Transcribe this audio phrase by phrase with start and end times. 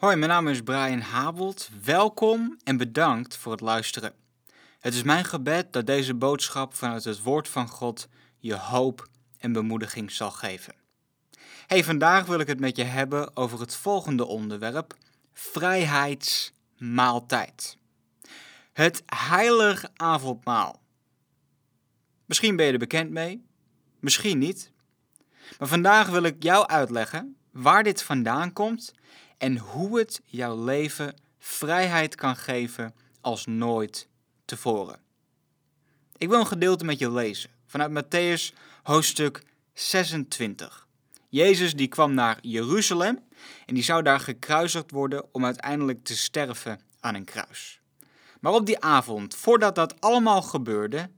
[0.00, 1.68] Hoi, mijn naam is Brian Habelt.
[1.84, 4.12] Welkom en bedankt voor het luisteren.
[4.78, 8.08] Het is mijn gebed dat deze boodschap vanuit het woord van God
[8.38, 9.08] je hoop
[9.38, 10.74] en bemoediging zal geven.
[11.66, 14.96] Hey, vandaag wil ik het met je hebben over het volgende onderwerp:
[15.32, 17.76] vrijheidsmaaltijd.
[18.72, 20.82] Het heilig avondmaal.
[22.24, 23.44] Misschien ben je er bekend mee,
[23.98, 24.72] misschien niet.
[25.58, 28.94] Maar vandaag wil ik jou uitleggen waar dit vandaan komt
[29.38, 34.08] en hoe het jouw leven vrijheid kan geven als nooit
[34.44, 35.00] tevoren.
[36.16, 40.88] Ik wil een gedeelte met je lezen vanuit Matthäus hoofdstuk 26.
[41.28, 43.18] Jezus die kwam naar Jeruzalem
[43.66, 47.80] en die zou daar gekruisigd worden om uiteindelijk te sterven aan een kruis.
[48.40, 51.10] Maar op die avond, voordat dat allemaal gebeurde,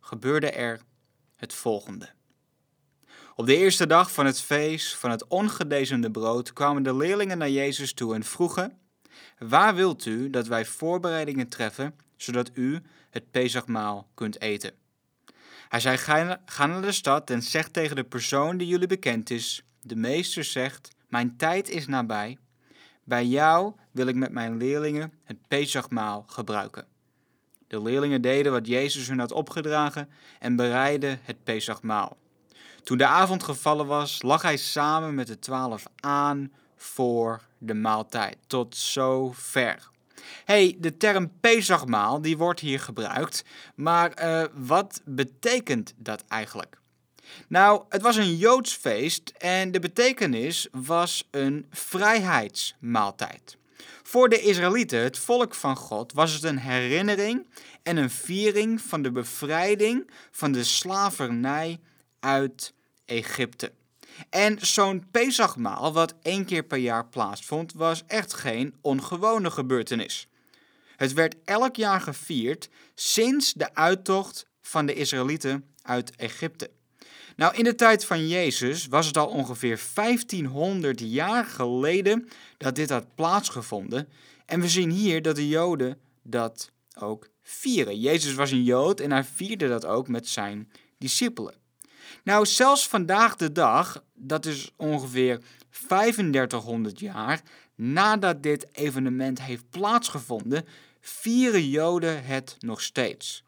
[0.00, 0.80] gebeurde er
[1.36, 2.08] het volgende.
[3.40, 7.50] Op de eerste dag van het feest van het ongedezemde brood kwamen de leerlingen naar
[7.50, 8.78] Jezus toe en vroegen:
[9.38, 14.72] Waar wilt u dat wij voorbereidingen treffen, zodat u het Pesachmaal kunt eten?
[15.68, 15.96] Hij zei:
[16.44, 20.44] Ga naar de stad en zeg tegen de persoon die jullie bekend is: De meester
[20.44, 22.38] zegt: Mijn tijd is nabij.
[23.04, 26.86] Bij jou wil ik met mijn leerlingen het Pesachmaal gebruiken.
[27.66, 32.18] De leerlingen deden wat Jezus hun had opgedragen en bereidden het Pesachmaal.
[32.82, 38.36] Toen de avond gevallen was, lag hij samen met de twaalf aan voor de maaltijd.
[38.46, 39.88] Tot zover.
[40.44, 46.78] hey, de term Pesachmaal die wordt hier gebruikt, maar uh, wat betekent dat eigenlijk?
[47.48, 53.56] Nou, het was een Joods feest en de betekenis was een vrijheidsmaaltijd.
[54.02, 57.46] Voor de Israëlieten, het volk van God, was het een herinnering
[57.82, 61.80] en een viering van de bevrijding van de slavernij
[62.20, 62.72] uit
[63.04, 63.72] Egypte.
[64.30, 70.28] En zo'n Pesachmaal, wat één keer per jaar plaatsvond, was echt geen ongewone gebeurtenis.
[70.96, 76.70] Het werd elk jaar gevierd sinds de uittocht van de Israëlieten uit Egypte.
[77.36, 82.90] Nou, in de tijd van Jezus was het al ongeveer 1500 jaar geleden dat dit
[82.90, 84.08] had plaatsgevonden.
[84.46, 88.00] En we zien hier dat de Joden dat ook vieren.
[88.00, 91.59] Jezus was een Jood en hij vierde dat ook met zijn discipelen.
[92.24, 95.40] Nou, zelfs vandaag de dag, dat is ongeveer
[95.70, 97.42] 3500 jaar
[97.74, 100.66] nadat dit evenement heeft plaatsgevonden,
[101.00, 103.44] vieren Joden het nog steeds.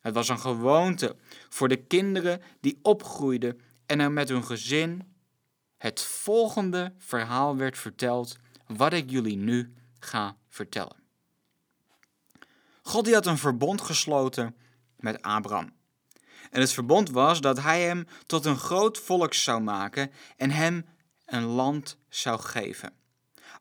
[0.00, 1.16] Het was een gewoonte
[1.48, 5.02] voor de kinderen die opgroeiden en er met hun gezin
[5.78, 8.36] het volgende verhaal werd verteld,
[8.66, 10.96] wat ik jullie nu ga vertellen.
[12.82, 14.56] God die had een verbond gesloten
[14.96, 15.72] met Abraham.
[16.54, 20.86] En het verbond was dat hij hem tot een groot volk zou maken en hem
[21.26, 22.92] een land zou geven.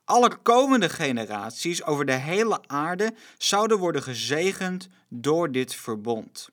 [0.06, 6.50] Alle komende generaties over de hele aarde zouden worden gezegend door dit verbond.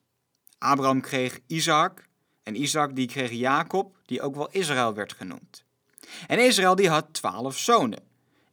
[0.57, 2.07] Abraham kreeg Isaac
[2.43, 5.63] en Isaac die kreeg Jacob, die ook wel Israël werd genoemd.
[6.27, 8.03] En Israël die had twaalf zonen.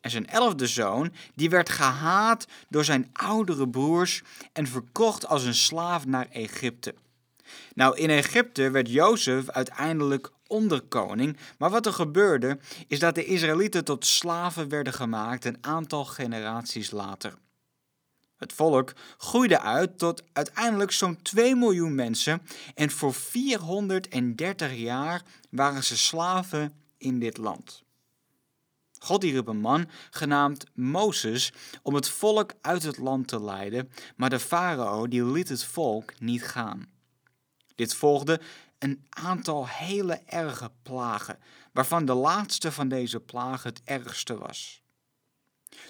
[0.01, 4.23] En zijn elfde zoon, die werd gehaat door zijn oudere broers
[4.53, 6.95] en verkocht als een slaaf naar Egypte.
[7.75, 13.85] Nou, in Egypte werd Jozef uiteindelijk onderkoning, maar wat er gebeurde is dat de Israëlieten
[13.85, 17.35] tot slaven werden gemaakt een aantal generaties later.
[18.37, 22.43] Het volk groeide uit tot uiteindelijk zo'n 2 miljoen mensen
[22.75, 27.83] en voor 430 jaar waren ze slaven in dit land.
[28.99, 34.31] God riep een man genaamd Mozes om het volk uit het land te leiden, maar
[34.31, 36.98] de farao die liet het volk niet gaan.
[37.79, 38.41] Dit volgde
[38.79, 41.39] een aantal hele erge plagen,
[41.73, 44.83] waarvan de laatste van deze plagen het ergste was.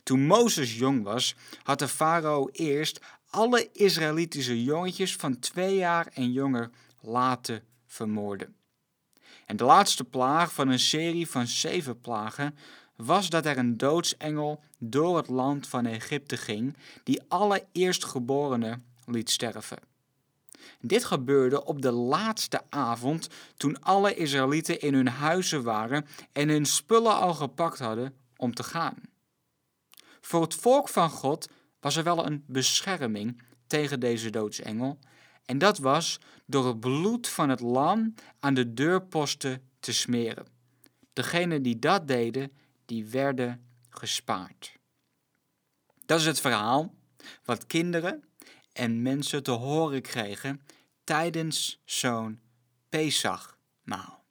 [0.03, 3.01] Toen Mozes jong was, had de farao eerst
[3.31, 8.55] alle Israëlitische jongetjes van twee jaar en jonger laten vermoorden.
[9.47, 12.59] En de laatste plaag van een serie van zeven plagen
[12.97, 19.31] was dat er een doodsengel door het land van Egypte ging, die alle eerstgeborenen liet
[19.31, 19.79] sterven.
[20.81, 26.67] Dit gebeurde op de laatste avond toen alle Israëlieten in hun huizen waren en hun
[26.67, 28.97] spullen al gepakt hadden om te gaan.
[30.21, 31.49] Voor het volk van God
[31.81, 34.99] was er wel een bescherming tegen deze doodsengel,
[35.45, 40.47] en dat was door het bloed van het lam aan de deurposten te smeren.
[41.13, 42.53] Degenen die dat deden,
[42.85, 44.79] die werden gespaard.
[46.07, 46.95] Dat is het verhaal
[47.45, 48.25] wat kinderen
[48.79, 50.61] en mensen te horen kregen
[51.05, 52.41] tijdens zo'n
[52.89, 54.25] Pesachmaal.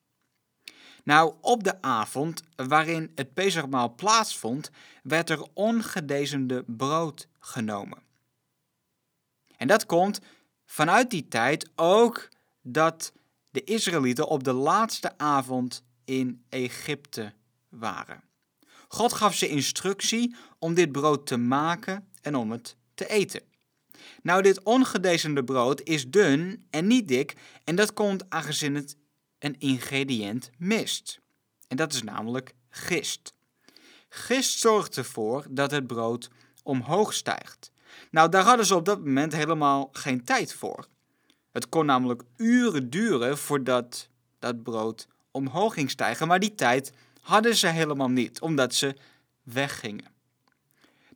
[1.03, 4.71] Nou, op de avond waarin het Pesachmaal plaatsvond,
[5.03, 8.01] werd er ongedezende brood genomen.
[9.57, 10.19] En dat komt
[10.65, 12.29] vanuit die tijd ook
[12.61, 13.13] dat
[13.49, 17.33] de Israëlieten op de laatste avond in Egypte
[17.69, 18.23] waren.
[18.87, 23.41] God gaf ze instructie om dit brood te maken en om het te eten.
[24.21, 28.95] Nou, dit ongedezende brood is dun en niet dik en dat komt aangezien het
[29.39, 31.19] een ingrediënt mist.
[31.67, 33.33] En dat is namelijk gist.
[34.09, 36.29] Gist zorgt ervoor dat het brood
[36.63, 37.71] omhoog stijgt.
[38.11, 40.87] Nou, daar hadden ze op dat moment helemaal geen tijd voor.
[41.51, 44.09] Het kon namelijk uren duren voordat
[44.39, 46.91] dat brood omhoog ging stijgen, maar die tijd
[47.21, 48.95] hadden ze helemaal niet, omdat ze
[49.43, 50.15] weggingen.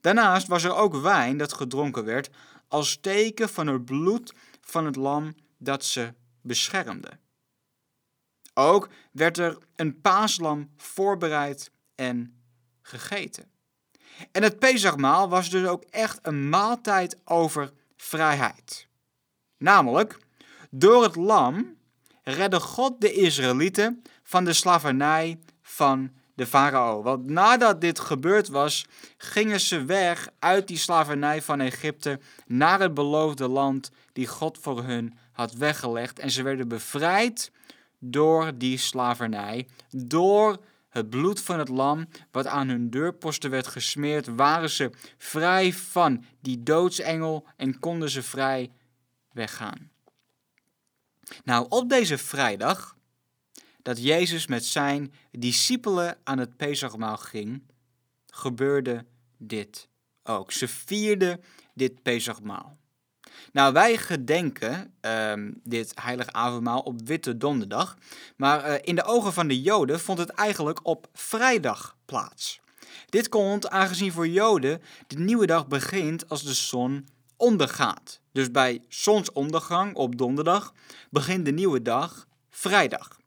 [0.01, 2.30] Daarnaast was er ook wijn dat gedronken werd
[2.71, 7.19] als teken van het bloed van het lam dat ze beschermde.
[8.53, 12.41] Ook werd er een paaslam voorbereid en
[12.81, 13.51] gegeten.
[14.31, 18.88] En het Pesachmaal was dus ook echt een maaltijd over vrijheid.
[19.57, 20.18] Namelijk,
[20.69, 21.77] door het lam
[22.23, 27.01] redde God de Israëlieten van de slavernij van de farao.
[27.01, 28.85] Want nadat dit gebeurd was,
[29.17, 34.83] gingen ze weg uit die slavernij van Egypte naar het beloofde land die God voor
[34.83, 36.19] hun had weggelegd.
[36.19, 37.51] En ze werden bevrijd
[37.99, 40.57] door die slavernij, door
[40.89, 46.25] het bloed van het lam wat aan hun deurposten werd gesmeerd, waren ze vrij van
[46.39, 48.71] die doodsengel en konden ze vrij
[49.31, 49.91] weggaan.
[51.44, 52.95] Nou, op deze vrijdag,
[53.81, 57.63] dat Jezus met zijn discipelen aan het Pesachmaal ging,
[58.28, 59.06] gebeurde
[59.38, 59.88] dit
[60.24, 60.51] ook.
[60.51, 61.44] Ze vierden
[61.74, 62.80] dit Pesachmaal.
[63.51, 67.98] Nou, wij gedenken um, dit heilige avondmaal op Witte Donderdag,
[68.36, 72.60] maar uh, in de ogen van de Joden vond het eigenlijk op vrijdag plaats.
[73.10, 77.07] Dit komt aangezien voor Joden de nieuwe dag begint als de zon
[77.38, 78.19] ondergaat.
[78.31, 80.74] Dus bij zonsondergang op donderdag
[81.10, 83.20] begint de nieuwe dag vrijdag.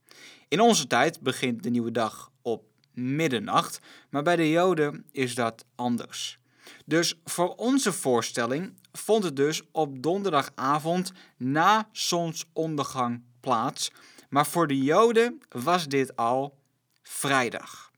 [0.55, 3.81] In onze tijd begint de nieuwe dag op middernacht,
[4.11, 6.39] maar bij de Joden is dat anders.
[6.85, 13.91] Dus voor onze voorstelling vond het dus op donderdagavond na zonsondergang plaats,
[14.29, 16.59] maar voor de Joden was dit al
[17.03, 17.91] vrijdag.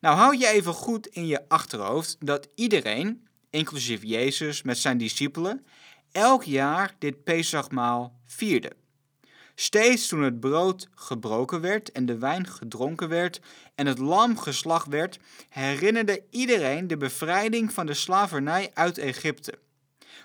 [0.00, 5.66] Nou houd je even goed in je achterhoofd dat iedereen, inclusief Jezus met zijn discipelen,
[6.12, 8.82] elk jaar dit Pesachmaal vierde.
[9.54, 13.40] Steeds toen het brood gebroken werd en de wijn gedronken werd
[13.74, 15.18] en het lam geslacht werd,
[15.48, 19.58] herinnerde iedereen de bevrijding van de slavernij uit Egypte.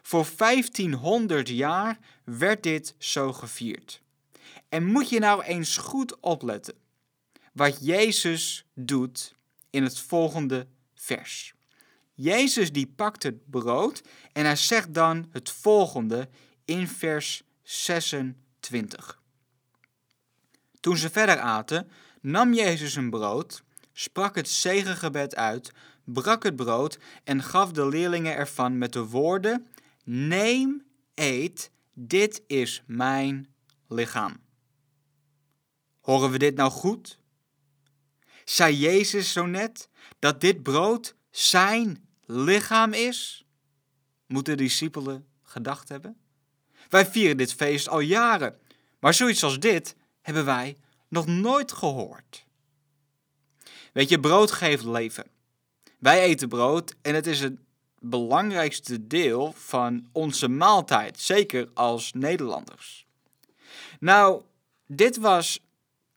[0.02, 4.02] Voor 1500 jaar werd dit zo gevierd.
[4.70, 6.74] En moet je nou eens goed opletten
[7.54, 9.36] wat Jezus doet
[9.70, 11.54] in het volgende vers.
[12.14, 16.30] Jezus die pakt het brood en hij zegt dan het volgende
[16.66, 19.19] in vers 26.
[20.80, 21.90] Toen ze verder aten,
[22.22, 25.72] nam Jezus een brood, sprak het zegengebed uit,
[26.04, 29.68] brak het brood en gaf de leerlingen ervan met de woorden:
[30.04, 30.84] Neem,
[31.16, 33.54] eet, dit is mijn
[33.88, 34.40] lichaam.
[36.02, 37.20] Horen we dit nou goed?
[38.46, 39.90] Zei Jezus zo net
[40.20, 43.46] dat dit brood zijn lichaam is?
[44.28, 46.18] Moeten de discipelen gedacht hebben?
[46.90, 48.60] Wij vieren dit feest al jaren,
[49.00, 49.96] maar zoiets als dit
[50.36, 52.46] hebben wij nog nooit gehoord.
[53.94, 55.26] Weet je, brood geeft leven.
[56.00, 57.60] Wij eten brood en het is het
[58.00, 63.06] belangrijkste deel van onze maaltijd, zeker als Nederlanders.
[64.00, 64.44] Nou,
[64.86, 65.60] dit was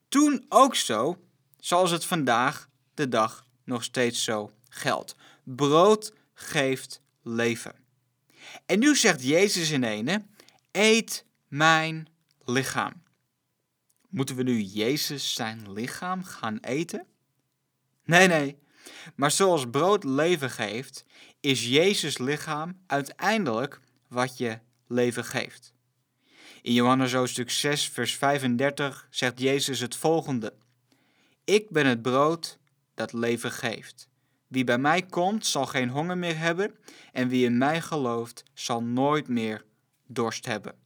[0.08, 1.18] toen ook zo,
[1.58, 5.14] zoals het vandaag de dag nog steeds zo geldt.
[5.44, 7.74] Brood geeft leven.
[8.66, 10.24] En nu zegt Jezus in ene:
[10.72, 12.08] Eet mijn
[12.44, 13.01] lichaam.
[14.12, 17.06] Moeten we nu Jezus zijn lichaam gaan eten?
[18.04, 18.58] Nee, nee.
[19.14, 21.04] Maar zoals brood leven geeft,
[21.40, 25.74] is Jezus lichaam uiteindelijk wat je leven geeft.
[26.62, 30.54] In Johannes hoofdstuk 6, vers 35 zegt Jezus het volgende:
[31.44, 32.58] Ik ben het brood
[32.94, 34.08] dat leven geeft.
[34.46, 36.74] Wie bij mij komt, zal geen honger meer hebben,
[37.12, 39.64] en wie in mij gelooft, zal nooit meer
[40.06, 40.81] dorst hebben.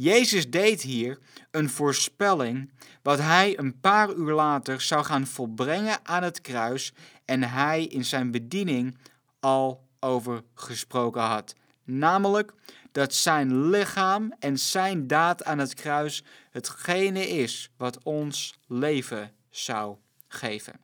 [0.00, 1.18] Jezus deed hier
[1.50, 6.92] een voorspelling wat hij een paar uur later zou gaan volbrengen aan het kruis
[7.24, 8.98] en hij in zijn bediening
[9.40, 11.54] al over gesproken had.
[11.84, 12.52] Namelijk
[12.92, 19.96] dat zijn lichaam en zijn daad aan het kruis hetgene is wat ons leven zou
[20.28, 20.80] geven.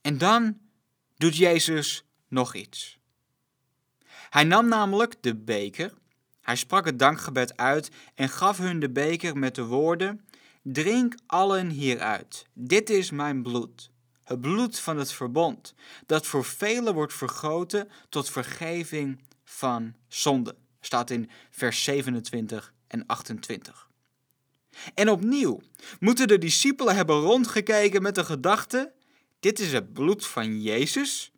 [0.00, 0.58] En dan
[1.16, 2.98] doet Jezus nog iets.
[4.30, 5.92] Hij nam namelijk de beker,
[6.46, 10.20] hij sprak het dankgebed uit en gaf hun de beker met de woorden:
[10.62, 12.46] Drink allen hieruit.
[12.52, 13.90] Dit is mijn bloed,
[14.24, 15.74] het bloed van het verbond,
[16.06, 20.56] dat voor velen wordt vergoten tot vergeving van zonde.
[20.80, 23.88] Staat in vers 27 en 28.
[24.94, 25.60] En opnieuw
[26.00, 28.92] moeten de discipelen hebben rondgekeken met de gedachte:
[29.40, 31.32] dit is het bloed van Jezus?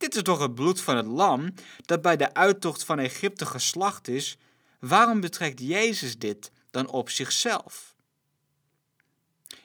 [0.00, 1.54] Dit is toch het bloed van het lam
[1.84, 4.38] dat bij de uittocht van Egypte geslacht is?
[4.78, 7.94] Waarom betrekt Jezus dit dan op zichzelf?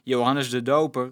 [0.03, 1.11] Johannes de Doper,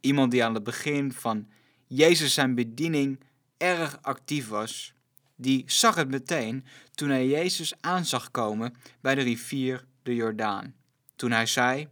[0.00, 1.48] iemand die aan het begin van
[1.86, 3.20] Jezus zijn bediening
[3.56, 4.92] erg actief was,
[5.36, 6.64] die zag het meteen
[6.94, 10.74] toen hij Jezus aan zag komen bij de rivier de Jordaan.
[11.16, 11.88] Toen hij zei,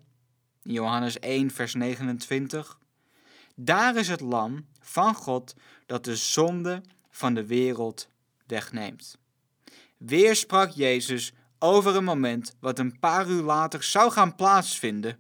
[0.63, 2.79] Johannes 1, vers 29,
[3.55, 5.55] Daar is het lam van God
[5.87, 8.09] dat de zonde van de wereld
[8.47, 9.19] wegneemt.
[9.97, 15.19] Weer sprak Jezus over een moment wat een paar uur later zou gaan plaatsvinden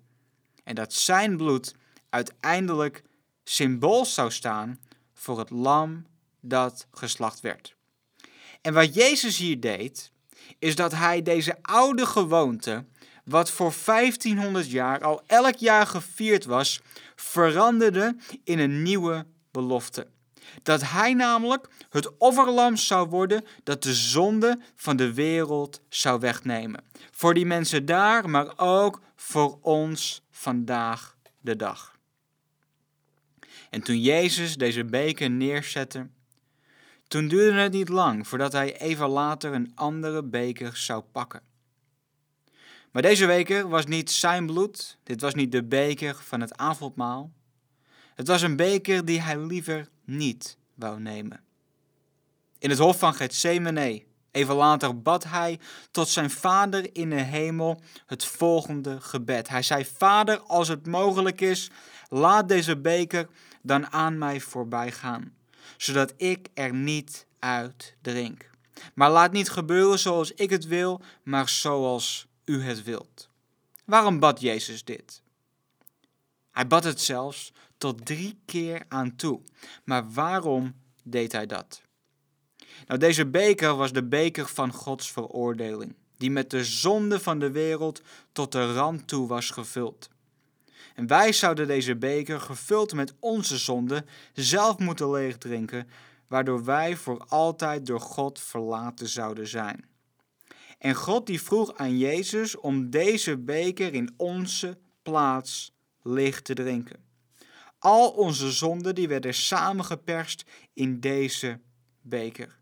[0.65, 1.75] en dat zijn bloed
[2.09, 3.03] uiteindelijk
[3.45, 4.81] symbool zou staan
[5.15, 6.07] voor het lam
[6.41, 7.75] dat geslacht werd.
[8.61, 10.13] En wat Jezus hier deed,
[10.59, 12.85] is dat hij deze oude gewoonte,
[13.25, 16.81] wat voor 1500 jaar al elk jaar gevierd was,
[17.17, 20.07] veranderde in een nieuwe belofte.
[20.62, 26.85] Dat hij namelijk het offerlam zou worden dat de zonde van de wereld zou wegnemen.
[27.11, 31.99] Voor die mensen daar, maar ook voor ons vandaag de dag.
[33.71, 36.09] En toen Jezus deze beker neerzette,
[37.09, 41.43] toen duurde het niet lang voordat hij even later een andere beker zou pakken.
[42.90, 47.33] Maar deze beker was niet zijn bloed, dit was niet de beker van het avondmaal.
[48.19, 51.41] Het was een beker die hij liever niet wou nemen.
[52.59, 55.61] In het hof van Gethsemane, even later, bad hij
[55.91, 59.49] tot zijn vader in de hemel het volgende gebed.
[59.49, 61.71] Hij zei, Vader, als het mogelijk is,
[62.09, 63.29] laat deze beker
[63.63, 65.35] dan aan mij voorbij gaan,
[65.77, 68.51] zodat ik er niet uit drink.
[68.95, 73.29] Maar laat niet gebeuren zoals ik het wil, maar zoals u het wilt.
[73.85, 75.23] Waarom bad Jezus dit?
[76.51, 79.40] Hij bad het zelfs tot drie keer aan toe.
[79.85, 81.82] Maar waarom deed hij dat?
[82.87, 87.50] Nou, deze beker was de beker van Gods veroordeling, die met de zonde van de
[87.50, 90.08] wereld tot de rand toe was gevuld.
[90.94, 95.88] En wij zouden deze beker, gevuld met onze zonde, zelf moeten leegdrinken,
[96.26, 99.85] waardoor wij voor altijd door God verlaten zouden zijn.
[100.78, 107.08] En God die vroeg aan Jezus om deze beker in onze plaats leeg te drinken.
[107.78, 111.61] Al onze zonden die werden samengeperst in deze
[112.00, 112.58] beker.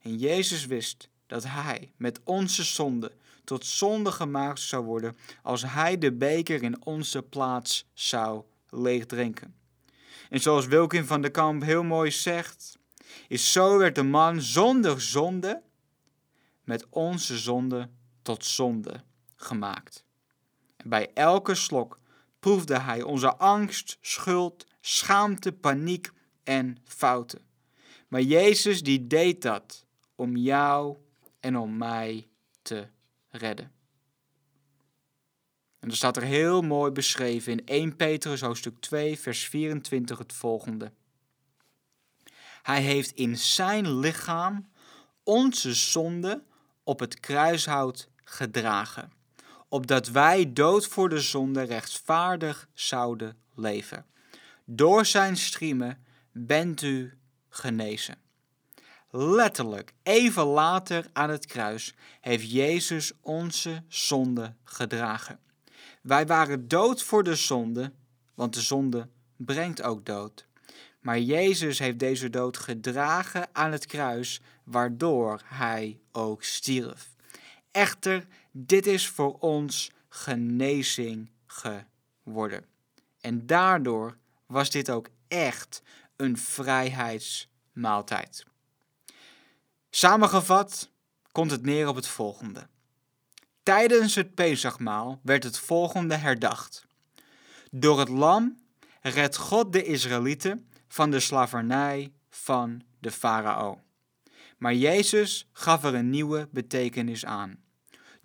[0.00, 3.12] En Jezus wist dat Hij met onze zonde
[3.44, 9.54] tot zonde gemaakt zou worden als Hij de beker in onze plaats zou leegdrinken.
[10.30, 12.78] En zoals Wilkin van de Kamp heel mooi zegt,
[13.28, 15.62] is zo werd de man zonder zonde
[16.64, 17.88] met onze zonde
[18.22, 19.02] tot zonde
[19.36, 20.04] gemaakt.
[20.76, 21.98] En bij elke slok
[22.40, 26.10] proefde hij onze angst, schuld, schaamte, paniek
[26.44, 27.40] en fouten.
[28.08, 30.96] Maar Jezus die deed dat om jou
[31.40, 32.28] en om mij
[32.62, 32.88] te
[33.28, 33.72] redden.
[35.78, 40.32] En er staat er heel mooi beschreven in 1 Petrus hoofdstuk 2 vers 24 het
[40.32, 40.92] volgende.
[42.62, 44.68] Hij heeft in zijn lichaam
[45.22, 46.42] onze zonde
[46.82, 49.15] op het kruishout gedragen
[49.68, 54.06] opdat wij dood voor de zonde rechtvaardig zouden leven.
[54.64, 57.18] Door zijn striemen bent u
[57.48, 58.18] genezen.
[59.10, 65.38] Letterlijk, even later aan het kruis, heeft Jezus onze zonde gedragen.
[66.02, 67.92] Wij waren dood voor de zonde,
[68.34, 70.46] want de zonde brengt ook dood.
[71.00, 77.08] Maar Jezus heeft deze dood gedragen aan het kruis, waardoor hij ook stierf.
[77.70, 78.26] Echter,
[78.58, 82.64] dit is voor ons genezing geworden.
[83.20, 85.82] En daardoor was dit ook echt
[86.16, 88.44] een vrijheidsmaaltijd.
[89.90, 90.90] Samengevat
[91.32, 92.68] komt het neer op het volgende.
[93.62, 96.86] Tijdens het Pesachmaal werd het volgende herdacht.
[97.70, 98.60] Door het lam
[99.00, 103.80] redt God de Israëlieten van de slavernij van de farao.
[104.58, 107.64] Maar Jezus gaf er een nieuwe betekenis aan.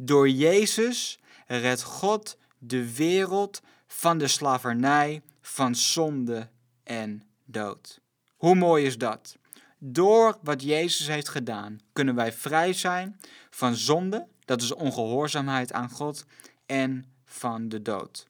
[0.03, 6.49] Door Jezus redt God de wereld van de slavernij, van zonde
[6.83, 8.01] en dood.
[8.35, 9.37] Hoe mooi is dat?
[9.77, 15.89] Door wat Jezus heeft gedaan, kunnen wij vrij zijn van zonde, dat is ongehoorzaamheid aan
[15.89, 16.25] God,
[16.65, 18.27] en van de dood.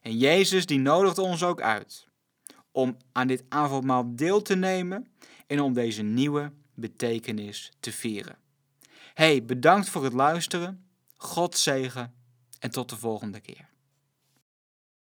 [0.00, 2.08] En Jezus die nodigt ons ook uit
[2.72, 5.06] om aan dit avondmaal deel te nemen
[5.46, 8.36] en om deze nieuwe betekenis te vieren.
[9.14, 10.83] Hey, bedankt voor het luisteren.
[11.24, 12.14] God zegen
[12.58, 13.68] en tot de volgende keer.